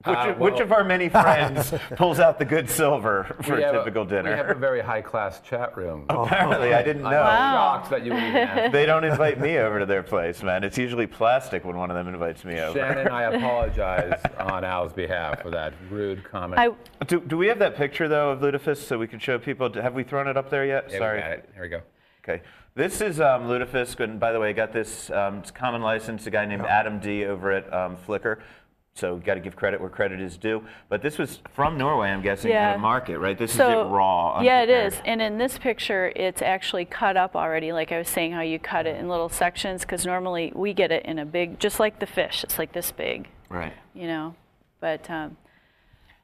[0.04, 3.64] Which, Uh, of- which of our many friends pulls out the good silver for We
[3.64, 6.04] a have typical We have a very high-class chat room.
[6.08, 7.08] Apparently, I didn't know.
[7.08, 7.52] I'm Wow.
[7.80, 8.72] shocked that you would even ask.
[8.78, 10.62] They don't invite me over to their place, man.
[10.62, 12.78] It's usually plastic when one of them invites me over.
[12.78, 16.60] Shannon, I apologize on Al's behalf for that rude comment.
[16.60, 16.70] I,
[17.06, 19.72] Do, do we have that picture though of Lutefisk so we can show people?
[19.72, 20.84] Have we thrown it up there yet?
[20.86, 21.20] Yeah, we Sorry.
[21.22, 21.50] got it.
[21.54, 21.80] Here we go.
[22.22, 22.42] Okay.
[22.76, 26.24] This is um, Lutefisk, and by the way, I got this um, it's common license,
[26.28, 28.38] a guy named Adam D over at um, Flickr.
[28.98, 30.64] So got to give credit where credit is due.
[30.88, 32.70] But this was from Norway, I'm guessing, Yeah.
[32.70, 33.38] at a market, right?
[33.38, 34.40] This so, is it raw.
[34.42, 35.00] Yeah, it is.
[35.04, 37.72] And in this picture, it's actually cut up already.
[37.72, 40.90] Like I was saying, how you cut it in little sections, because normally we get
[40.90, 42.42] it in a big, just like the fish.
[42.42, 43.72] It's like this big, Right.
[43.94, 44.34] you know.
[44.80, 45.36] But um,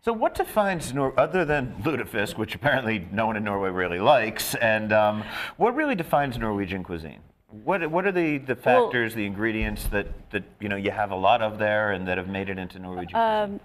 [0.01, 4.57] So what defines Nor- other than lutefisk, which apparently no one in Norway really likes,
[4.57, 5.23] and um,
[5.57, 7.21] what really defines Norwegian cuisine?
[7.62, 11.12] What what are the, the Well- factors, the ingredients that, that you know you have
[11.12, 13.55] a lot of there and that have made it into Norwegian cuisine?
[13.55, 13.61] um,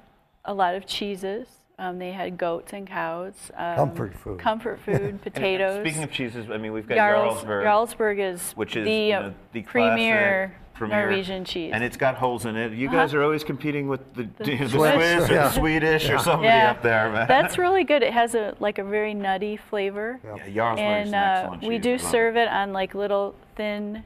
[0.45, 1.47] a lot of cheeses.
[1.79, 3.33] Um, they had goats and cows.
[3.55, 4.39] Um, Comfort food.
[4.39, 5.81] Comfort food, And- and potatoes.
[5.81, 9.11] Speaking of cheeses, I mean we've got Jarls, Jarlsberg, Jarlsberg is which is the, you
[9.13, 11.71] know, the premier, classic, premier Norwegian cheese.
[11.73, 12.71] and it's got holes in it.
[12.71, 15.51] You guys are always competing with the, the, Swiss, Swiss, or the yeah.
[15.51, 17.27] Swedish or somebody yeah, up there, man.
[17.27, 18.01] that's really good.
[18.01, 20.19] It has a like a very nutty flavor.
[20.23, 23.35] yeah, Jarlsberg's and an uh, excellent we do I love serve it on like little
[23.55, 24.03] thin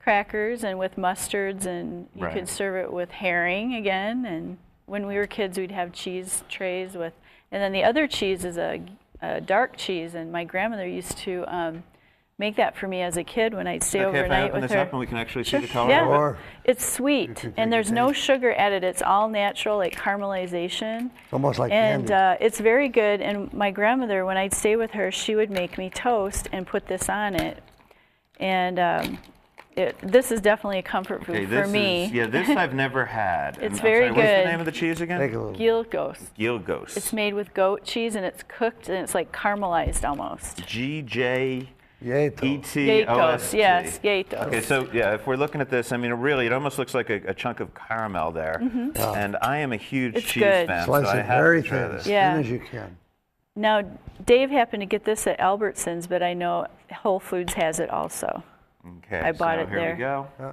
[0.00, 2.34] crackers and with mustards, and you Right.
[2.34, 4.26] could serve it with herring again.
[4.26, 7.14] And when we were kids, we'd have cheese trays with,
[7.50, 8.82] and then the other cheese is a,
[9.22, 11.84] a dark cheese, and my grandmother used to um,
[12.38, 14.60] make that for me as a kid when I'd stay Okay, if I overnight open
[14.62, 14.80] with this her.
[14.82, 15.60] up and we can actually Sure.
[15.60, 16.06] see the color Yeah.
[16.08, 18.24] Or It's sweet, and there's no taste.
[18.24, 18.82] sugar added.
[18.82, 21.10] It's all natural, like caramelization.
[21.24, 22.12] It's almost like and candy.
[22.42, 23.20] uh, it's very good.
[23.20, 26.86] And my grandmother, when I'd stay with her, she would make me toast and put
[26.88, 27.62] this on it.
[28.40, 29.18] And um,
[29.76, 32.06] it, this is definitely a comfort food Okay, for me.
[32.06, 32.26] is yeah.
[32.26, 33.58] This I've never had.
[33.60, 34.46] It's I'm very sorry, What's good.
[34.46, 35.20] the name of the cheese again?
[35.20, 35.54] Take a little.
[35.54, 36.18] Gilgos.
[36.36, 36.96] Gilgos.
[36.96, 40.66] It's made with goat cheese and it's cooked and it's like caramelized almost.
[40.66, 41.68] G J
[42.04, 42.72] Yay, toast.
[42.74, 43.58] T O S Gjetost, T.
[43.58, 44.46] yes, Gjetost.
[44.48, 47.08] Okay, so yeah, if we're looking at this, I mean, really, it almost looks like
[47.08, 48.60] a, a chunk of caramel there.
[48.94, 50.18] And I am a huge Mm-hmm.
[50.18, 50.66] It's cheese good.
[50.66, 52.00] fan, Slice so I it have very to try thin, this.
[52.02, 52.32] as Yeah.
[52.34, 52.96] thin as you can.
[53.56, 53.82] Now,
[54.26, 58.42] Dave happened to get this at Albertsons, but I know Whole Foods has it also.
[58.98, 59.92] Okay, I bought so it here there.
[59.94, 60.26] we go.
[60.40, 60.52] Yeah.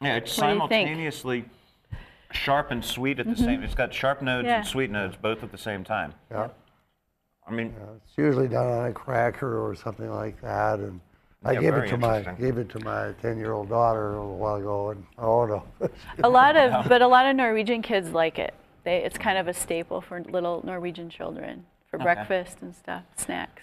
[0.00, 0.70] Yeah, it's What do you think?
[0.70, 0.70] Mm-hmm.
[0.70, 1.44] simultaneously
[2.30, 3.64] sharp and sweet at the same.
[3.64, 4.58] It's got sharp nodes Yeah.
[4.58, 6.14] and sweet nodes both at the same time.
[6.30, 6.48] Yeah.
[7.48, 10.80] I mean, It's usually done on a cracker or something like that.
[10.80, 11.00] And
[11.44, 14.20] I Yeah, gave it to my gave it to my 10 year old daughter a
[14.20, 15.44] little while ago, and oh
[15.80, 15.88] no.
[16.22, 18.54] A lot of, but a lot of Norwegian kids like it.
[18.84, 23.62] They, it's kind of a staple for little Norwegian children for breakfast and stuff, snacks.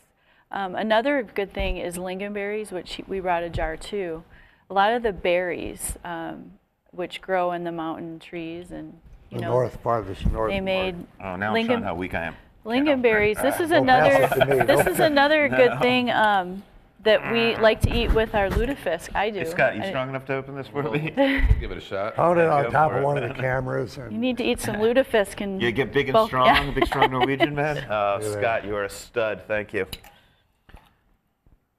[0.51, 4.23] Um, another good thing is lingonberries, which we brought a jar too.
[4.69, 6.53] A lot of the berries, um,
[6.91, 8.97] which grow in the mountain trees, and
[9.29, 10.51] you the know, north farthest north.
[10.51, 12.35] they made oh, now I'm lingon- showing how weak I am.
[12.65, 13.41] Lingonberries.
[13.41, 14.11] This is another.
[14.11, 14.65] it to me.
[14.65, 16.63] This is another good thing um,
[17.03, 19.15] that we like to eat with our lutefisk.
[19.15, 19.39] I do.
[19.39, 21.11] Hey, Scott, you I- strong enough to open this for me?
[21.59, 22.15] Give it a shot.
[22.15, 25.41] Found it on top of one of the cameras, You need to eat some lutefisk
[25.41, 26.71] and You get big and both- strong, yeah.
[26.71, 27.77] big strong Norwegian man.
[27.77, 29.43] At Scott, you are a stud.
[29.47, 29.85] Thank you.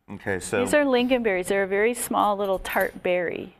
[0.09, 1.46] Okay, so These are lingonberries.
[1.46, 3.56] They're a very small little tart berry.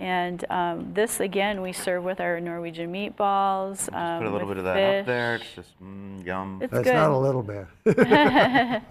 [0.00, 3.92] And um, this, again, we serve with our Norwegian meatballs.
[3.94, 5.34] Um, put a little bit of that up there.
[5.34, 6.58] It's just mm, yum.
[6.62, 6.94] It's that's good.
[6.94, 7.66] not a little bit.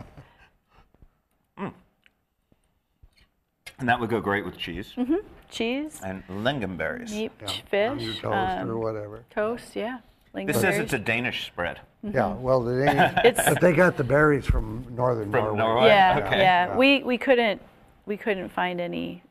[3.79, 5.19] and that would go great with cheese Mm -hmm.
[5.49, 7.11] Cheese, and lingonberries.
[7.11, 9.23] meat, on your fish, toast um, or whatever.
[9.33, 9.97] toast, yeah.
[10.35, 10.79] This says Lingonberries.
[10.83, 11.79] it's a Danish spread.
[12.03, 15.57] Yeah, well, the Danish, It's- but they got the berries from northern From Norway.
[15.57, 15.87] Norway?
[15.87, 16.39] yeah, Okay.
[16.39, 16.77] yeah.
[16.77, 17.61] We, we couldn't
[18.05, 19.21] we couldn't find any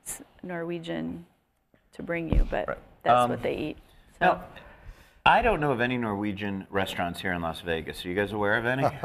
[0.42, 1.24] Norwegian
[1.98, 2.78] to bring you, but Right.
[3.02, 3.76] that's Um, what they eat.
[4.18, 4.44] So Now,
[5.26, 8.04] I don't know of any Norwegian restaurants here in Las Vegas.
[8.04, 8.88] Are you guys aware of any?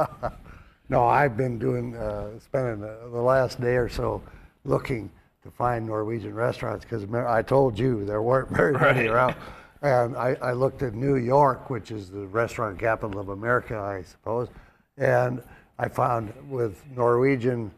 [0.89, 4.21] No, I've been doing, uh, spending the, the last day or so
[4.65, 5.09] looking
[5.41, 9.09] to find Norwegian restaurants because I told you there weren't very many Right.
[9.09, 9.35] around.
[9.81, 14.03] And I, I looked at New York, which is the restaurant capital of America, I
[14.03, 14.49] suppose,
[14.97, 15.41] and
[15.79, 17.71] I found with Norwegian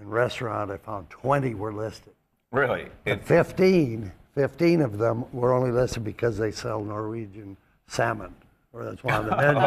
[0.00, 2.14] and restaurant, I found 20 were listed.
[2.52, 2.88] really?
[3.04, 8.34] And It, 15, 15 of them were only listed because they sell Norwegian salmon,
[8.74, 9.60] or that's one of the menu.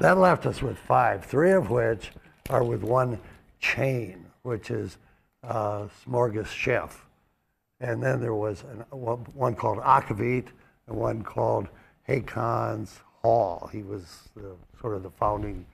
[0.00, 2.12] That left us with five, three of which
[2.48, 3.18] are with one
[3.58, 4.96] chain, which is
[5.42, 7.04] uh, Smorgas Chef.
[7.80, 10.46] And then there was an, one, one called Aquavit
[10.86, 11.66] and one called
[12.08, 13.68] Hakon's Hall.
[13.72, 15.66] He was the, sort of the founding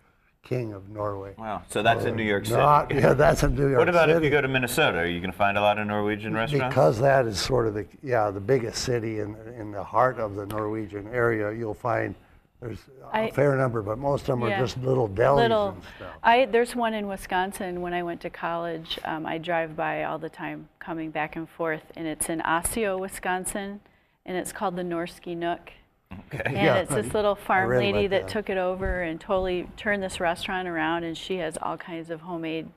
[0.42, 1.34] king of Norway.
[1.38, 1.62] Wow.
[1.68, 2.56] So that's in New York City.
[2.58, 4.18] Not- yeah, that's in New York what about City.
[4.18, 4.98] if you go to Minnesota?
[4.98, 6.74] Are you going to find a lot of Norwegian restaurants?
[6.74, 10.34] Because that is sort of the yeah the biggest city in in the heart of
[10.34, 12.14] the Norwegian area, you'll find
[12.60, 12.78] there's
[13.12, 14.56] a I- fair number, but most of them Yeah.
[14.56, 15.68] are just little delis Little.
[15.70, 16.14] and stuff.
[16.22, 17.80] I there's one in Wisconsin.
[17.80, 21.48] When I went to college, um, I drive by all the time, coming back and
[21.48, 23.80] forth, and it's in Osseo, Wisconsin,
[24.26, 25.72] and it's called the Norske Nook.
[26.32, 26.42] Okay.
[26.46, 28.28] And Yeah, it's this little farm lady that that.
[28.28, 32.22] took it over and totally turned this restaurant around, and she has all kinds of
[32.22, 32.68] homemade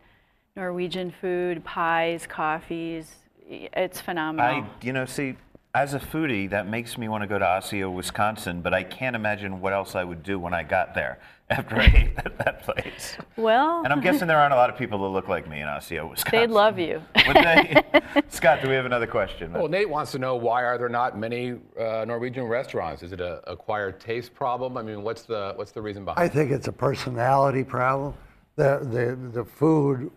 [0.55, 3.15] Norwegian food, pies, coffees.
[3.47, 4.63] It's phenomenal.
[4.63, 5.35] I, you know, see,
[5.75, 9.13] as a foodie, that makes me want to go to Osseo, Wisconsin, but I can't
[9.13, 12.63] imagine what else I would do when I got there after I ate at that
[12.63, 13.17] place.
[13.35, 15.67] well, And I'm guessing there aren't a lot of people that look like me in
[15.67, 16.39] Osseo, Wisconsin.
[16.39, 17.01] they'd love you.
[17.27, 17.75] Would they?
[18.29, 19.51] Scott, do we have another question?
[19.51, 23.03] Well, Nate wants to know why are there not many uh, Norwegian restaurants?
[23.03, 24.77] Is it a acquired taste problem?
[24.77, 26.23] I mean, what's the what's the reason behind?
[26.23, 28.13] I think it's a personality problem.
[28.55, 30.09] The the the food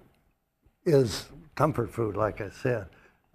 [0.86, 2.86] is comfort food, like I said.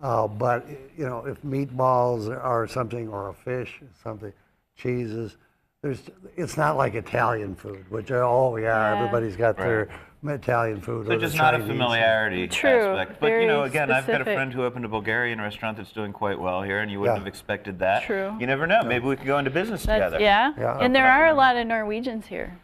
[0.04, 4.34] Uh, but you know, if meatballs are something, or a fish, is something,
[4.76, 5.38] cheeses,
[5.82, 6.02] there's
[6.36, 8.98] it's not like Italian food, which oh yeah, Yeah.
[9.00, 9.88] everybody's got their
[10.26, 11.08] Italian food.
[11.08, 11.72] So just not a Chinese.
[11.72, 13.22] familiarity True, aspect.
[13.22, 15.94] But you know, very again, I've got a friend who opened a Bulgarian restaurant that's
[15.94, 17.20] doing quite well here, and you wouldn't Yeah.
[17.20, 18.04] have expected that.
[18.04, 18.36] True.
[18.42, 18.84] You never know.
[18.84, 20.20] Maybe we could go into business That's, together.
[20.22, 20.52] yeah.
[20.58, 20.80] Yeah.
[20.80, 22.58] and there are a lot of Norwegians here.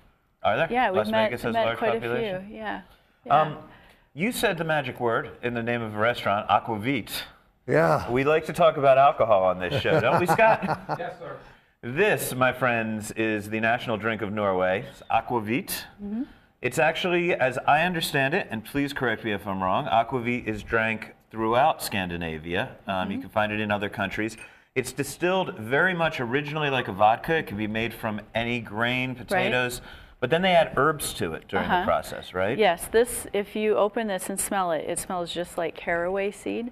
[0.43, 0.67] Are there?
[0.69, 2.36] Yeah, we've Las met, Vegas has met large quite population.
[2.36, 2.56] a few.
[2.58, 2.82] Yeah.
[3.25, 3.41] yeah.
[3.41, 3.58] Um,
[4.13, 7.09] you said the magic word in the name of a restaurant, Aquavit.
[7.67, 8.09] Yeah.
[8.11, 10.63] We like to talk about alcohol on this show, don't we, Scott?
[10.97, 11.37] yes, sir.
[11.81, 14.85] This, my friends, is the national drink of Norway.
[14.89, 15.83] It's aquavit.
[16.61, 20.61] It's actually, as I understand it, and please correct me if I'm wrong, aquavit is
[20.61, 22.75] drank throughout Scandinavia.
[22.87, 24.35] Um, You can find it in other countries.
[24.75, 27.37] It's distilled very much originally like a vodka.
[27.37, 29.81] It can be made from any grain, potatoes,
[30.19, 31.86] but then they add herbs to it during the Uh-huh.
[31.86, 32.58] process, right?
[32.58, 36.71] yes, this, if you open this and smell it, it smells just like caraway seed.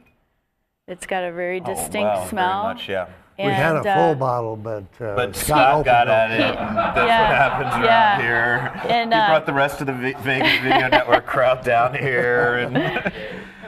[0.88, 2.62] It's got a very Oh, distinct wow, smell.
[2.64, 3.08] Very much, yeah.
[3.40, 6.12] We had a full uh, bottle, but uh, But Scott Scott opened got it.
[6.12, 6.40] at it.
[6.56, 8.22] That's Yeah, what happens around yeah.
[8.22, 8.82] here.
[8.90, 12.56] And, he uh, brought the rest of the Ve- Vegas Video Network crowd down here,
[12.58, 12.76] and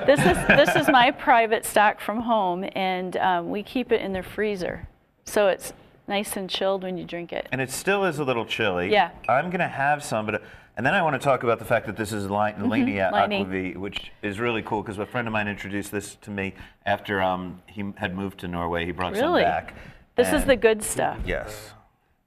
[0.08, 4.14] This is this is my private stock from home, and um, we keep it in
[4.14, 4.88] the freezer,
[5.26, 5.72] so it's
[6.10, 7.48] nice and chilled when you drink it.
[7.52, 8.92] and it still is a little chilly.
[8.92, 9.12] Yeah.
[9.30, 10.42] I'm gonna have some, but
[10.76, 13.44] and then I want to talk about the fact that this is Li- Lania Linie.
[13.46, 16.54] Aquavit, which is really cool because a friend of mine introduced this to me
[16.86, 18.86] after um, he had moved to Norway.
[18.86, 19.44] He brought some Really?
[19.44, 19.76] back.
[20.16, 21.18] This is the good stuff.
[21.26, 21.74] Yes.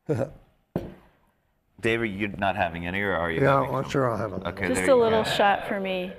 [1.80, 3.40] David, you're not having any, or are you?
[3.42, 3.90] Yeah, having well, some?
[3.90, 4.48] sure, I'll have a.
[4.50, 5.30] Okay, Just a little go.
[5.30, 6.12] shot for me.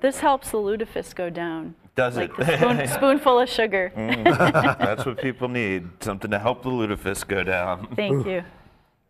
[0.00, 1.74] This helps the lutefisk go down.
[1.96, 2.36] Does like it?
[2.36, 3.90] the spoon, spoonful of sugar.
[3.96, 4.24] Mm.
[4.78, 5.88] That's what people need.
[6.00, 7.88] Something to help the lutefisk go down.
[7.96, 8.44] Thank you.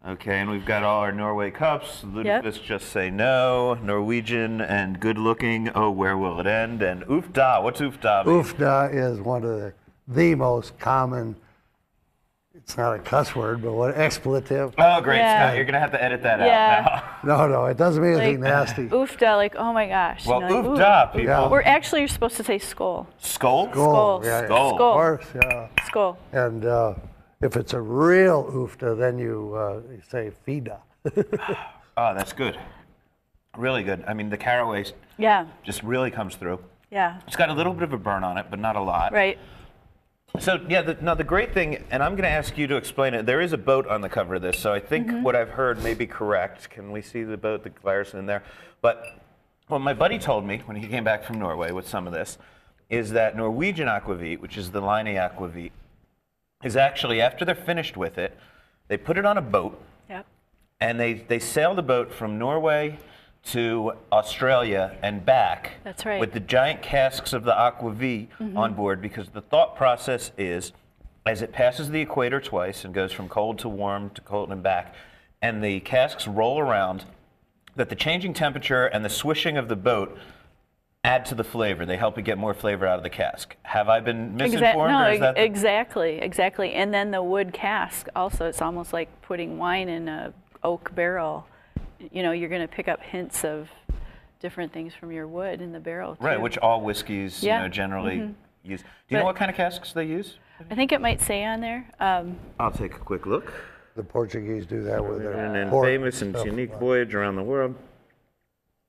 [0.07, 2.05] Okay, and we've got all our Norway cups.
[2.05, 2.45] Yep.
[2.45, 3.75] Lutefisk just say no.
[3.83, 5.69] Norwegian and good looking.
[5.75, 6.81] Oh, where will it end?
[6.81, 7.61] And oof da.
[7.61, 8.23] What's oof da?
[8.23, 8.41] mean?
[8.45, 9.75] Oofda is one of the,
[10.07, 11.35] the most common,
[12.67, 14.75] it's not a cuss word, but what expletive.
[14.77, 15.47] Oh, great, Yeah.
[15.51, 15.57] Scott.
[15.57, 16.85] You're gonna have to edit that Yeah.
[16.85, 17.37] out now.
[17.47, 18.89] No, no, it doesn't mean anything nasty.
[18.89, 20.25] Oofda, like, oh my gosh.
[20.27, 20.65] you Well, know, like,
[21.07, 21.25] oof people.
[21.29, 21.49] Yeah.
[21.49, 23.07] We're actually you're supposed to say skull.
[23.19, 23.71] Skull.
[23.71, 24.21] Skull.
[24.25, 24.45] yeah, yeah.
[24.47, 24.71] Skull.
[24.71, 24.93] Of Skull.
[24.95, 25.69] course, yeah.
[25.87, 26.19] Skull.
[26.33, 26.95] And uh,
[27.41, 30.81] if it's a real oofda, then you, uh, you say fida.
[31.99, 32.59] Oh, that's good.
[33.57, 34.05] Really good.
[34.07, 35.47] I mean, the caraway s- Yeah.
[35.63, 36.59] just really comes through.
[36.91, 37.21] Yeah.
[37.27, 39.13] It's got a little bit of a burn on it, but not a lot.
[39.15, 39.39] Right.
[40.41, 43.15] So yeah, the, now the great thing, and I'm going to ask you to explain
[43.15, 43.27] it.
[43.27, 45.23] There is a boat on the cover of this, so I think Mm-hmm.
[45.23, 46.71] what I've heard may be correct.
[46.71, 48.43] Can we see the boat, the virus in there?
[48.83, 49.03] But
[49.69, 52.39] what my buddy told me when he came back from Norway with some of this
[52.91, 55.71] is that Norwegian aquavit, which is the Line aquavit,
[56.63, 58.37] is actually after they're finished with it,
[58.89, 60.27] they put it on a boat Yep.
[60.81, 62.99] and they, they sail the boat from Norway
[63.47, 65.75] to Australia and back.
[65.85, 66.21] That's right.
[66.21, 68.57] With the giant casks of the aquavit mm-hmm.
[68.57, 70.73] on board, because the thought process is,
[71.25, 74.63] as it passes the equator twice and goes from cold to warm to cold and
[74.63, 74.95] back,
[75.41, 77.05] and the casks roll around,
[77.77, 80.19] that the changing temperature and the swishing of the boat
[81.05, 81.87] add to the flavor.
[81.87, 83.55] They help it get more flavor out of the cask.
[83.63, 86.73] Have I been misinformed, no, or is that the- exactly, exactly.
[86.73, 90.33] And then the wood cask also, it's almost like putting wine in a
[90.65, 91.47] oak barrel.
[91.99, 93.69] You know, you're going to pick up hints of
[94.41, 96.17] different things from your wood in the barrel.
[96.21, 96.41] right?
[96.41, 97.57] Which all whiskeys, Yeah.
[97.59, 98.83] you know, generally use.
[98.83, 100.39] Do you know what kind of casks they use?
[100.71, 101.87] I think it might say on there.
[102.01, 103.53] Um, I'll take a quick look.
[103.95, 106.45] The Portuguese do that with their And then port famous and stuff.
[106.47, 107.75] unique voyage around the world.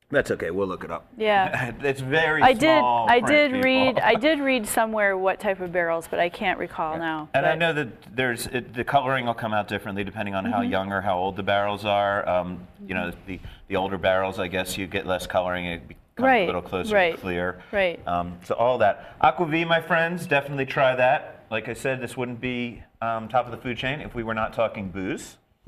[0.10, 0.52] That's okay.
[0.52, 1.12] We'll look it up.
[1.18, 1.74] Yeah.
[1.82, 2.62] it's very I did.
[2.80, 3.64] small I did people.
[3.64, 4.00] read.
[4.00, 7.28] I did read somewhere what type of barrels, but I can't recall now.
[7.34, 10.54] And I know that there's it, the coloring will come out differently depending on Mm-hmm.
[10.54, 12.28] how young or how old the barrels are.
[12.28, 15.66] Um, you know, the the older barrels, I guess you get less coloring.
[15.66, 17.62] It becomes a Right, little closer right, to clear.
[17.74, 18.00] right.
[18.08, 19.20] Um, so all that.
[19.22, 21.44] Aquavit, my friends, definitely try that.
[21.52, 24.34] Like I said, this wouldn't be um, top of the food chain if we were
[24.34, 25.38] not talking booze.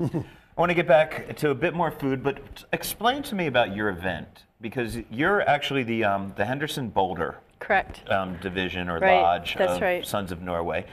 [0.60, 3.74] I want to get back to a bit more food, but explain to me about
[3.74, 8.06] your event because you're actually the um, the Henderson Boulder Correct.
[8.10, 10.06] um, division or Right, lodge that's of right.
[10.06, 10.84] Sons of Norway.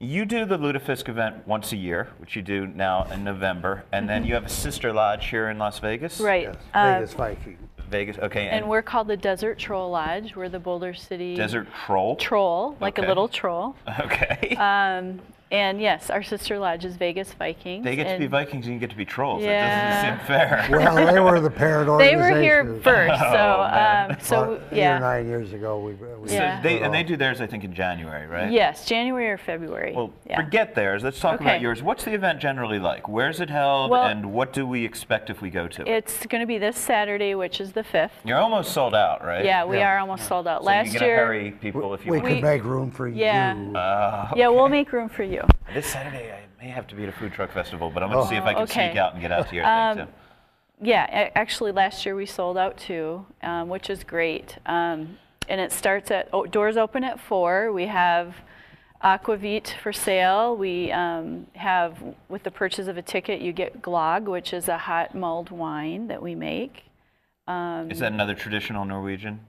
[0.00, 4.08] You do the Lutefisk event once a year, which you do now in November, and
[4.08, 6.16] then you have a sister lodge here in Las Vegas.
[6.16, 6.24] Mm-hmm.
[6.24, 6.42] Right.
[6.42, 7.58] Yes, Uh, Vegas Viking.
[7.90, 8.18] Vegas.
[8.18, 8.48] Okay.
[8.48, 10.34] and we're called the Desert Troll Lodge.
[10.34, 12.16] We're the Boulder City Desert Troll.
[12.16, 13.06] Troll, like Okay.
[13.06, 13.76] a little troll.
[14.00, 14.56] Okay.
[14.56, 15.20] Um,
[15.52, 17.84] and yes, our sister lodge is Vegas Vikings.
[17.84, 19.42] they get to be Vikings and you get to be trolls.
[19.42, 19.68] Yeah.
[19.68, 20.68] That doesn't seem fair.
[20.72, 24.72] Well, they were the parent They were here first, so Oh, um, so About eight
[24.72, 24.98] or yeah.
[24.98, 25.92] nine years ago, we.
[25.92, 28.50] we So they, and they do theirs, I think, in January, right?
[28.50, 29.92] Yes, January or February.
[29.94, 30.42] Well, yeah.
[30.42, 31.02] forget theirs.
[31.04, 31.82] Let's talk about yours.
[31.82, 33.06] What's the event generally like?
[33.08, 35.88] Where's it held, Well- and what do we expect if we go to it?
[35.88, 38.12] It's going to be this Saturday, which is the fifth.
[38.24, 39.44] You're almost sold out, right?
[39.44, 39.92] Yeah, we Yeah.
[39.92, 40.62] are almost sold out.
[40.62, 42.28] So Last you're year, hurry people if you We want.
[42.34, 43.54] could make room for Yeah.
[43.54, 43.76] you.
[43.76, 45.41] Uh, yeah, we'll make room for you.
[45.74, 48.20] This Saturday, I may have to be at a food truck festival, but I'm going
[48.20, 48.30] to Oh.
[48.30, 48.88] see if I can Okay.
[48.88, 50.06] sneak out and get out to your thing Um, too.
[50.82, 54.58] Yeah, actually, last year we sold out too, um, which is great.
[54.66, 57.72] Um, and it starts at oh, doors open at four.
[57.72, 58.34] We have
[59.02, 60.56] Aquavit for sale.
[60.56, 61.96] We um, have,
[62.28, 66.06] with the purchase of a ticket, you get Glog, which is a hot mulled wine
[66.08, 66.84] that we make.
[67.48, 69.40] um, Is that another traditional Norwegian?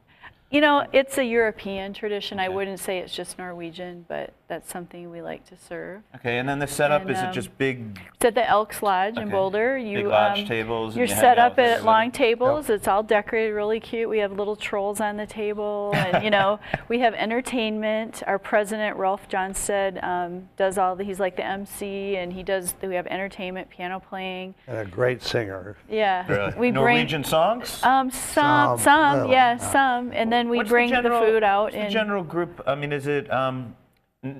[0.53, 2.39] You know, it's a European tradition.
[2.39, 6.03] I wouldn't say it's just Norwegian, but that's something we like to serve.
[6.17, 7.99] Okay, and then the setup And, is it um, just big?
[8.13, 9.79] It's at the Elks Lodge in Boulder.
[9.79, 10.95] You, big lodge um, tables.
[10.95, 11.83] You're you set up at everybody?
[11.85, 12.69] long tables.
[12.69, 14.07] It's all decorated really cute.
[14.07, 18.21] We have little trolls on the table, and you know, we have entertainment.
[18.27, 21.03] Our president Rolf Johnstead um, does all the.
[21.03, 22.75] He's like the MC, and he does.
[22.83, 24.53] We have entertainment, piano playing.
[24.67, 25.77] And a great singer.
[25.89, 26.53] Yeah, Really?
[26.59, 27.29] we Norwegian bring.
[27.31, 27.81] songs?
[27.81, 29.57] Um, some, Some, some, yeah, yeah.
[29.57, 31.63] some, and then we What's bring the, general- food out.
[31.73, 32.61] what's the general group.
[32.65, 33.75] I mean, is it um,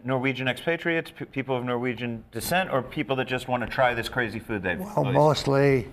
[0.03, 4.09] Norwegian expatriates, p- people of Norwegian descent, or people that just want to try this
[4.09, 4.79] crazy food they've?
[4.79, 5.87] Well, always- mostly,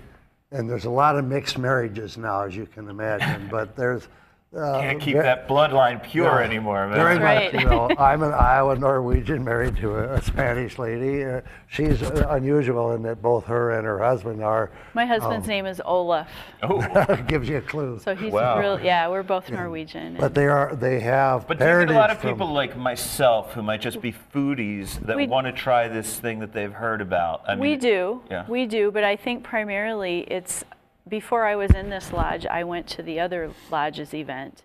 [0.53, 4.09] and there's a lot of mixed marriages now, as you can imagine, but there's.
[4.53, 6.45] Uh, Can't keep that bloodline pure Yeah.
[6.45, 6.97] anymore, man.
[6.97, 7.53] Very Right.
[7.55, 11.25] much, you know, I'm an Iowa Norwegian married to a, a Spanish lady.
[11.25, 14.73] Uh, she's uh, unusual in that both her and her husband are.
[14.93, 16.29] My husband's name is Olaf,
[16.65, 16.81] Oh.
[17.29, 18.01] gives you a clue.
[18.01, 18.59] so he's Wow.
[18.59, 18.81] real.
[18.81, 20.17] Yeah, we're both Norwegian.
[20.19, 20.75] But they are.
[20.75, 21.47] They have.
[21.47, 24.13] But do you a lot of heritage from- people like myself who might just be
[24.35, 27.43] foodies that We- want to try this thing that they've heard about?
[27.47, 28.21] I mean, We do.
[28.29, 28.47] Yeah.
[28.49, 30.65] We do, but I think primarily it's
[31.09, 34.63] before I was in this lodge, I went to the other lodge's event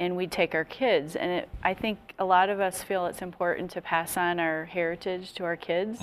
[0.00, 1.16] and we'd take our kids.
[1.16, 4.66] And it, I think a lot of us feel it's important to pass on our
[4.66, 6.00] heritage to our kids.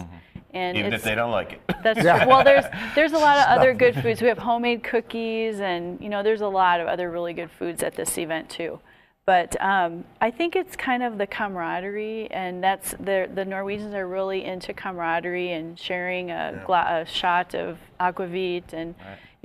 [0.54, 0.78] And Mm-hmm.
[0.78, 1.62] even if they don't like it.
[1.84, 2.10] That's true.
[2.30, 2.44] well.
[2.44, 2.64] There's
[2.96, 4.22] there's a lot of other good foods.
[4.22, 7.84] We have homemade cookies, and you know, there's a lot of other really good foods
[7.84, 8.80] at this event too.
[9.26, 14.08] But um, I think it's kind of the camaraderie, and that's the the Norwegians are
[14.08, 18.96] really into camaraderie and sharing a, gla- a shot of aquavit, and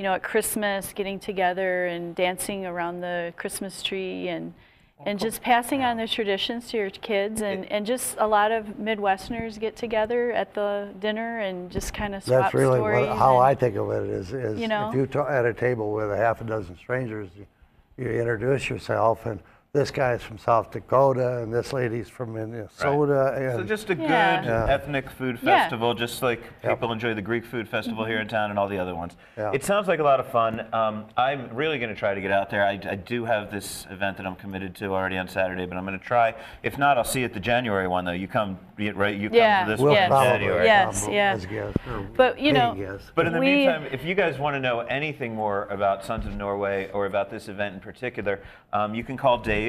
[0.01, 4.55] you know, at Christmas getting together and dancing around the Christmas tree and.
[5.07, 8.67] And just passing on the traditions to your kids, and, and just a lot of
[8.79, 12.43] Midwesterners get together at the dinner and just kind of swap stories.
[12.43, 13.09] That's really stories.
[13.09, 14.11] what, how and- I think of it.
[14.11, 14.91] Is, is You know?
[14.91, 17.47] if you ta- at a table with a half a dozen strangers, you,
[17.97, 19.41] you introduce yourself, and
[19.73, 24.03] this guy's from South Dakota, and this lady's from Minnesota, and So just a good
[24.11, 24.43] Yeah.
[24.45, 24.67] Yeah.
[24.75, 25.61] ethnic food Yeah.
[25.61, 28.79] festival, just like people enjoy the Greek food festival here in town and all the
[28.81, 29.17] other ones.
[29.39, 29.53] Yeah.
[29.55, 30.67] It sounds like a lot of fun.
[30.73, 32.65] Um, I'm really going to try to get out there.
[32.65, 35.87] I, I do have this event that I'm committed to already on Saturday, but I'm
[35.87, 36.35] going to try.
[36.65, 38.11] If not, I'll see you at the January one though.
[38.11, 39.15] You come, right?
[39.17, 39.65] You come Yeah.
[39.67, 40.11] to this we'll one Yes.
[40.11, 40.65] in January.
[40.65, 41.37] Yes, come yeah.
[41.37, 41.79] guests,
[42.17, 43.13] But, you know- guests.
[43.15, 46.27] But in the We- meantime, if you guys want to know anything more about Sons
[46.27, 48.41] of Norway or about this event in particular,
[48.73, 49.60] um, you can call Dave.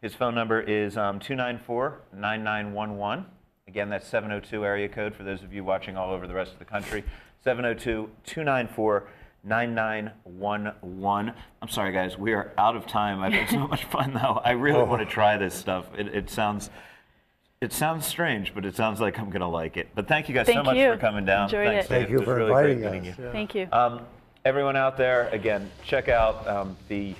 [0.00, 3.24] His phone number is um, 294 9911.
[3.68, 6.58] Again, that's 702 area code for those of you watching all over the rest of
[6.58, 7.04] the country.
[7.44, 9.08] 702 294
[9.44, 11.34] 9911.
[11.60, 13.20] I'm sorry, guys, we are out of time.
[13.20, 14.40] I've had so much fun, though.
[14.44, 15.86] I really want to try this stuff.
[15.96, 16.70] It, it sounds.
[17.60, 19.88] It sounds strange, but it sounds like I'm gonna like it.
[19.94, 20.90] But thank you guys so much you.
[20.94, 21.44] for coming down.
[21.44, 21.88] Enjoyed Thanks, it.
[21.88, 21.98] Dave.
[22.00, 23.18] Thank you It for really inviting us.
[23.18, 23.24] you.
[23.24, 23.30] yeah.
[23.32, 23.68] Thank you.
[23.70, 24.00] Um,
[24.44, 27.14] everyone out there, again, check out um, the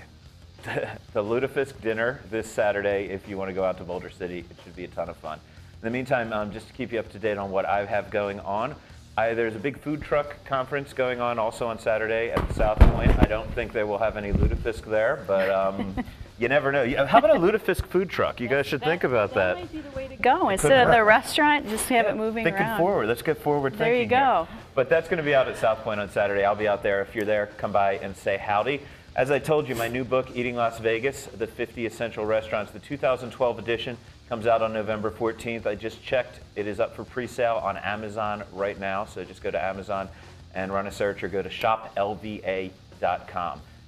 [1.13, 3.07] the Lutefisk dinner this Saturday.
[3.07, 5.17] If you want to go out to Boulder City, it should be a ton of
[5.17, 5.39] fun.
[5.39, 8.11] In the meantime, um, just to keep you up to date on what I have
[8.11, 8.75] going on,
[9.17, 12.79] I, there's a big food truck conference going on also on Saturday at the South
[12.79, 13.11] Point.
[13.19, 15.97] I don't think they will have any lutefisk there, but um,
[16.39, 17.07] you never know.
[17.07, 18.41] How about a lutefisk food truck?
[18.41, 19.57] You guys should think about that.
[19.57, 20.49] might be the way to go.
[20.49, 22.79] Instead of the restaurant, just have it moving Thinking around.
[22.79, 23.09] forward.
[23.09, 24.27] Let's get forward There you thinking here.
[24.27, 24.49] go.
[24.75, 26.45] But that's going to be out at South Point on Saturday.
[26.45, 27.03] I'll be out there.
[27.03, 28.81] If you're there, come by and say howdy.
[29.15, 32.79] As I told you, my new book, Eating Las Vegas, the 50 Essential Restaurants, the
[32.79, 33.99] 2012 edition,
[34.31, 35.67] comes out on November 14th.
[35.67, 36.41] I just checked.
[36.57, 39.05] It is up for pre-sale on Amazon right now.
[39.05, 40.09] So just go to Amazon
[40.55, 42.71] and run a search or go to shoplva.com.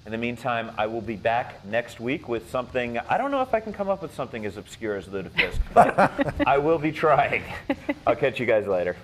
[0.04, 2.98] In the meantime, I will be back next week with something.
[2.98, 6.12] I don't know if I can come up with something as obscure as lutefisk, but
[6.46, 7.44] I will be trying.
[8.06, 8.94] I'll catch you guys later.